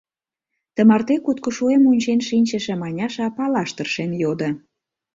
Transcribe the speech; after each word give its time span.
Тымарте 0.75 1.15
куткышуэм 1.25 1.83
ончен 1.91 2.19
шинчыше 2.27 2.73
Маняша 2.81 3.27
палаш 3.37 3.69
тыршен 3.75 4.11
йодо: 4.21 4.49